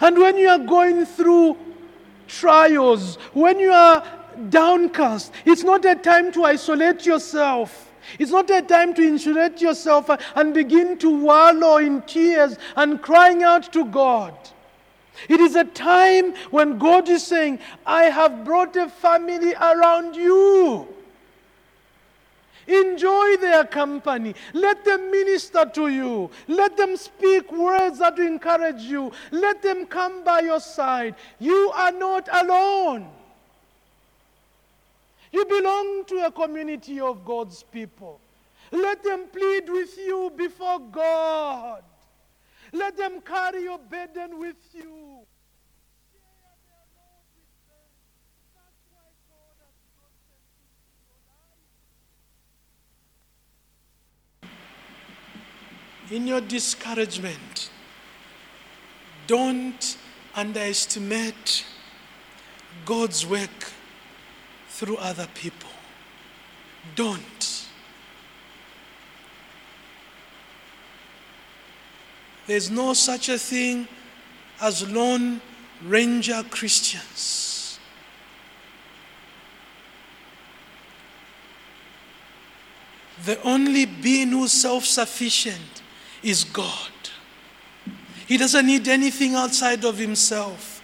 [0.00, 1.56] And when you are going through
[2.28, 4.06] trials, when you are
[4.50, 7.90] downcast, it's not a time to isolate yourself.
[8.18, 13.42] It's not a time to insulate yourself and begin to wallow in tears and crying
[13.42, 14.34] out to God.
[15.28, 20.88] It is a time when God is saying, I have brought a family around you.
[22.66, 24.34] Enjoy their company.
[24.52, 26.30] Let them minister to you.
[26.46, 29.12] Let them speak words that encourage you.
[29.30, 31.16] Let them come by your side.
[31.38, 33.08] You are not alone.
[35.32, 38.20] You belong to a community of God's people.
[38.70, 41.82] Let them plead with you before God.
[42.72, 45.01] Let them carry your burden with you.
[56.12, 57.70] In your discouragement,
[59.26, 59.96] don't
[60.34, 61.64] underestimate
[62.84, 63.72] God's work
[64.68, 65.70] through other people.
[66.94, 67.66] Don't.
[72.46, 73.88] There's no such a thing
[74.60, 75.40] as lone
[75.82, 77.78] ranger Christians.
[83.24, 85.81] The only being who's self sufficient
[86.22, 86.90] is God.
[88.26, 90.82] He doesn't need anything outside of himself.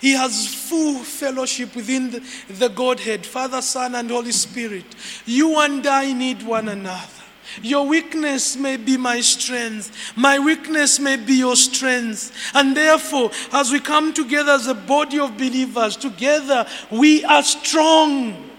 [0.00, 4.84] He has full fellowship within the, the, Godhead, Father, Son, and Holy Spirit.
[5.26, 7.22] You and I need one another.
[7.62, 10.12] Your weakness may be my strength.
[10.16, 12.32] My weakness may be your strength.
[12.54, 18.50] And therefore, as we come together as a body of believers, together we are strong.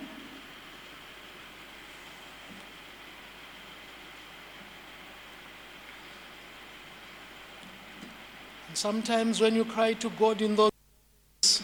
[8.84, 11.64] Sometimes when you cry to God in those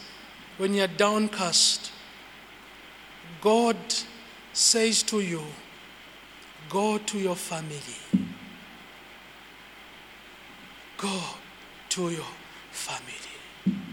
[0.56, 1.92] when you're downcast,
[3.42, 3.76] God
[4.54, 5.44] says to you,
[6.70, 8.00] Go to your family.
[10.98, 11.20] Go
[11.90, 12.32] to your
[12.72, 13.84] family.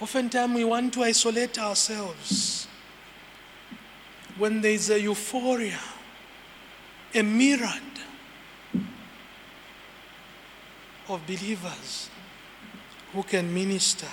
[0.00, 2.66] Oftentimes we want to isolate ourselves
[4.38, 5.80] when there is a euphoria,
[7.14, 7.99] a myriad
[11.10, 12.08] of believers
[13.12, 14.06] who can minister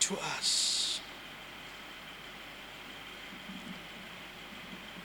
[0.00, 1.00] to us.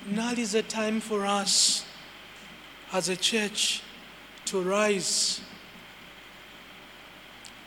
[0.05, 1.85] Now is a time for us
[2.91, 3.81] as a church
[4.45, 5.41] to rise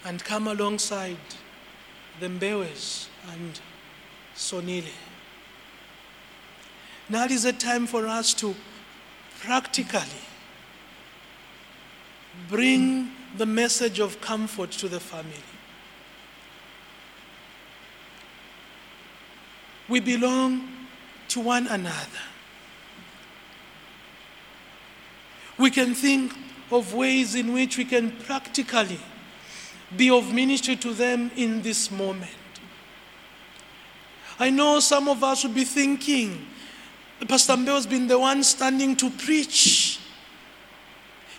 [0.05, 1.17] and come alongside
[2.21, 3.59] the Mbewes and
[4.37, 4.93] Sonile.
[7.09, 8.55] Now is a time for us to
[9.41, 10.24] practically
[12.49, 15.33] bring the message of comfort to the family.
[19.89, 20.69] We belong
[21.29, 22.23] to one another.
[25.59, 26.33] We can think
[26.71, 28.99] of ways in which we can practically
[29.97, 32.31] be of ministry to them in this moment.
[34.39, 36.47] I know some of us will be thinking,
[37.29, 40.01] Pastor Mbewe has been the one standing to preach.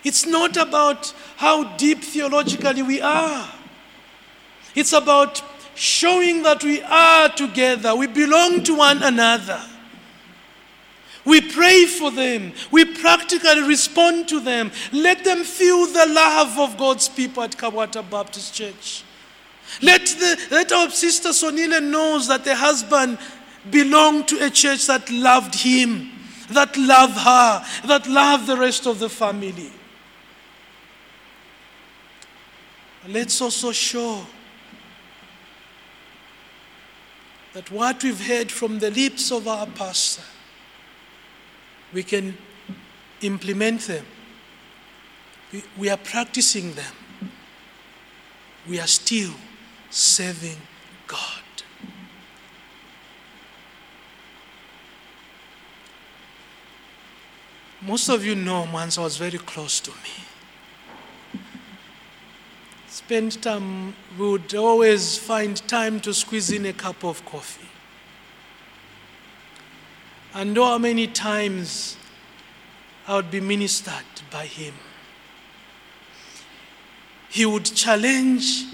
[0.04, 3.48] It's not about how deep theologically we are.
[4.74, 5.42] It's about
[5.74, 9.60] showing that we are together, we belong to one another.
[11.24, 12.52] We pray for them.
[12.70, 14.70] We practically respond to them.
[14.92, 19.02] Let them feel the love of God's people at Kabwata Baptist Church.
[19.82, 23.18] Let, the, let our sister Sonile knows that the husband
[23.70, 26.12] belonged to a church that loved him,
[26.50, 29.72] that loved her, that loved the rest of the family.
[33.08, 34.26] Let's also show
[37.52, 40.22] that what we've heard from the lips of our pastor
[41.92, 42.36] we can
[43.22, 44.04] implement them.
[45.52, 46.92] We, we are practicing them.
[48.68, 49.32] We are still
[49.90, 50.58] serving
[51.06, 51.42] God.
[57.80, 60.35] Most of you know Mansa was very close to me.
[62.96, 67.68] Spend time, we would always find time to squeeze in a cup of coffee.
[70.32, 71.98] And how many times
[73.06, 74.72] I would be ministered by him.
[77.28, 78.64] He would challenge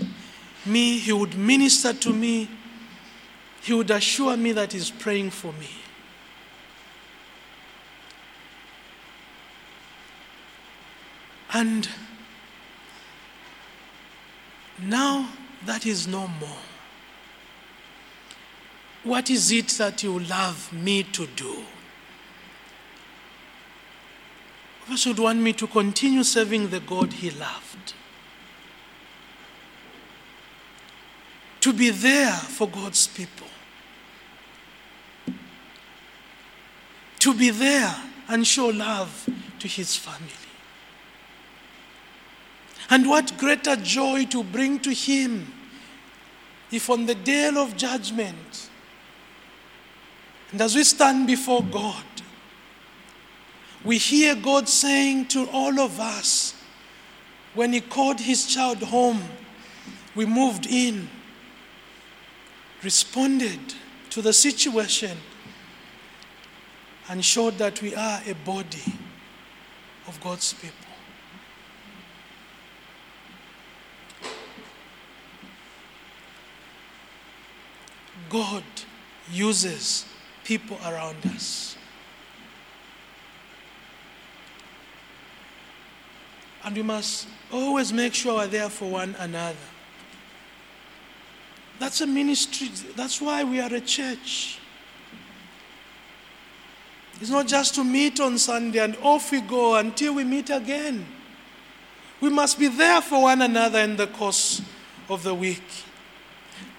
[0.65, 2.49] me, he would minister to me,
[3.61, 5.71] he would assure me that he's praying for me.
[11.53, 11.89] And
[14.85, 15.29] now
[15.67, 16.59] that is no more.
[19.05, 21.65] What is it that you love me to do?
[24.89, 27.95] You should want me to continue serving the God he loved.
[31.61, 33.47] To be there for God's people.
[37.21, 37.95] To be there
[38.29, 39.29] and show love
[39.61, 40.42] to his family.
[42.91, 45.53] And what greater joy to bring to him
[46.71, 48.71] if on the day of judgment,
[50.51, 52.05] and as we stand before God,
[53.85, 56.55] we hear God saying to all of us,
[57.55, 59.23] when He called His child home,
[60.15, 61.09] we moved in,
[62.83, 63.75] responded
[64.11, 65.17] to the situation,
[67.09, 68.95] and showed that we are a body
[70.07, 70.82] of God's people.
[78.29, 78.65] God
[79.31, 80.05] uses
[80.45, 81.77] people around us.
[86.65, 89.57] And we must always make sure we're there for one another.
[91.79, 92.71] That's a ministry.
[92.95, 94.59] That's why we are a church.
[97.21, 101.07] It's not just to meet on Sunday and off we go until we meet again.
[102.21, 104.63] We must be there for one another in the course
[105.09, 105.63] of the week.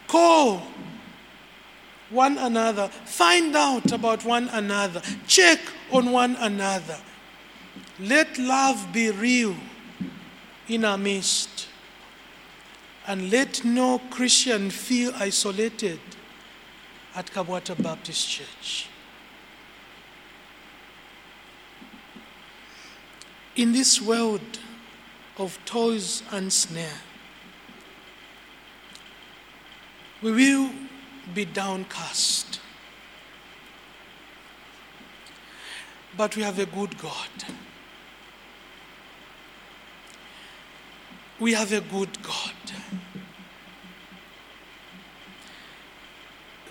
[0.07, 0.61] Call
[2.13, 5.59] one another, find out about one another, check
[5.91, 6.97] on one another.
[7.99, 9.55] Let love be real
[10.67, 11.67] in our midst.
[13.05, 15.99] And let no Christian feel isolated
[17.15, 18.87] at Kabwata Baptist Church.
[23.57, 24.41] In this world,
[25.37, 27.01] of toils and snare.
[30.21, 30.71] We will
[31.33, 32.59] be downcast.
[36.15, 37.29] But we have a good God.
[41.39, 42.53] We have a good God.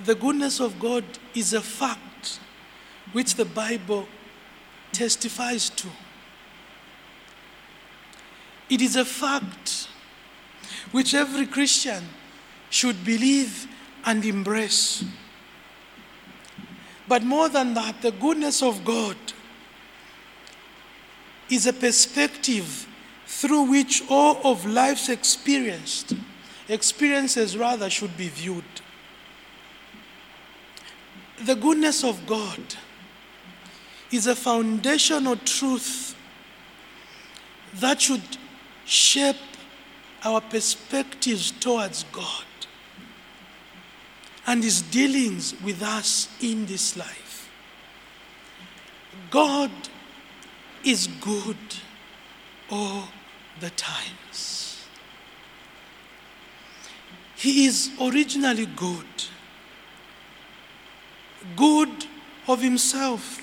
[0.05, 2.41] The goodness of God is a fact
[3.13, 4.07] which the Bible
[4.93, 5.89] testifies to.
[8.69, 9.89] It is a fact
[10.93, 12.05] which every Christian
[12.71, 13.67] should believe
[14.05, 15.05] and embrace.
[17.09, 19.17] But more than that, the goodness of God
[21.51, 22.87] is a perspective
[23.27, 26.15] through which all of life's experienced
[26.69, 28.65] experiences rather should be viewed.
[31.45, 32.61] The goodness of God
[34.11, 36.15] is a foundational truth
[37.75, 38.23] that should
[38.85, 39.37] shape
[40.25, 42.45] our perspectives towards God
[44.47, 47.51] and His dealings with us in this life.
[49.31, 49.71] God
[50.85, 51.57] is good
[52.71, 53.09] all
[53.61, 54.87] the times.
[57.37, 59.07] He is originally good,
[61.57, 62.07] good
[62.47, 63.41] of Himself.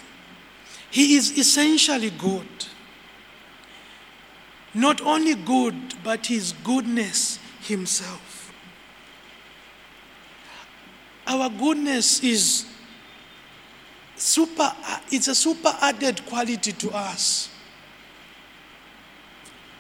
[0.92, 2.48] He is essentially good.
[4.74, 8.29] Not only good, but His goodness Himself.
[11.30, 12.66] Our goodness is
[14.16, 17.50] super, uh, it's a super added quality to us.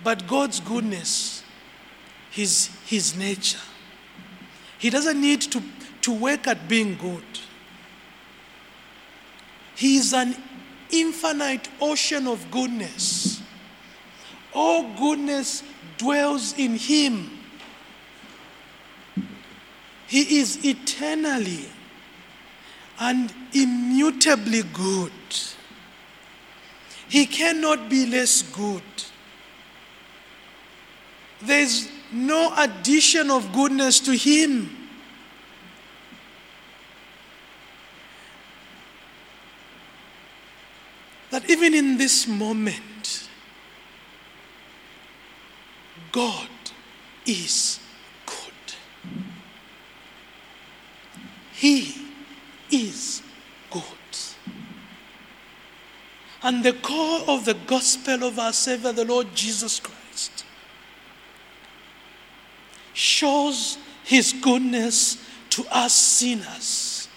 [0.03, 1.43] But God's goodness
[2.37, 3.57] is His nature.
[4.77, 5.63] He doesn't need to,
[6.01, 7.23] to work at being good.
[9.75, 10.35] He is an
[10.91, 13.41] infinite ocean of goodness.
[14.53, 15.63] All goodness
[15.97, 17.38] dwells in Him.
[20.09, 21.69] He is eternally
[22.99, 25.11] and immutably good.
[27.07, 28.81] He cannot be less good.
[31.43, 34.75] There's no addition of goodness to Him.
[41.29, 43.29] That even in this moment,
[46.11, 46.49] God
[47.27, 47.79] is
[48.25, 48.75] good.
[51.59, 51.93] He
[52.71, 53.21] is
[53.69, 53.83] good.
[56.41, 60.45] And the core of the gospel of our Savior, the Lord Jesus Christ,
[62.93, 67.09] shows his goodness to us sinners.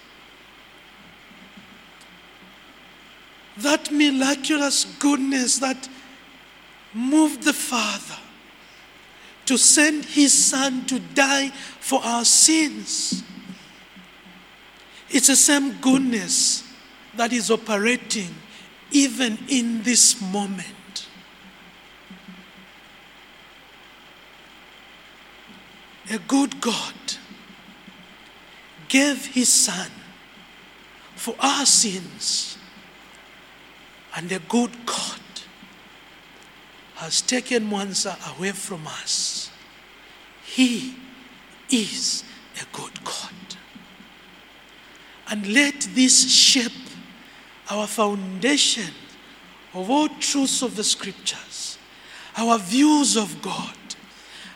[3.59, 5.88] That miraculous goodness that
[6.93, 8.18] moved the Father
[9.47, 13.22] to send his Son to die for our sins.
[15.12, 16.64] It's the same goodness
[17.14, 18.34] that is operating
[18.90, 21.06] even in this moment.
[26.10, 26.94] A good God
[28.88, 29.90] gave his Son
[31.14, 32.58] for our sins,
[34.16, 35.20] and a good God
[36.96, 39.50] has taken Mwanza away from us.
[40.44, 40.96] He
[41.70, 42.24] is
[42.60, 43.41] a good God.
[45.32, 46.72] And let this shape
[47.70, 48.92] our foundation
[49.72, 51.78] of all truths of the scriptures,
[52.36, 53.74] our views of God,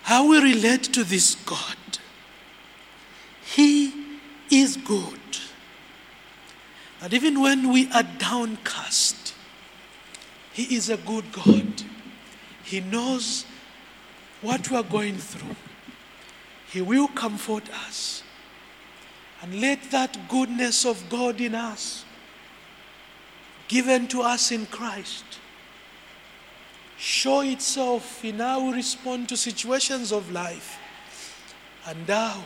[0.03, 1.79] how we relate to this God.
[3.55, 3.91] He
[4.51, 5.19] is good.
[7.01, 9.33] That even when we are downcast,
[10.53, 11.85] He is a good God.
[12.65, 13.47] He knows
[14.43, 15.57] what we are going through.
[16.71, 18.23] He will comfort us.
[19.47, 22.05] And let that goodness of God in us,
[23.69, 25.25] given to us in Christ,
[26.99, 30.79] show itself in how we respond to situations of life
[31.87, 32.43] and how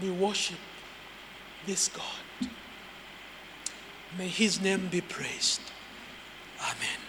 [0.00, 0.58] we worship
[1.66, 2.50] this God.
[4.16, 5.62] May his name be praised.
[6.60, 7.01] Amen.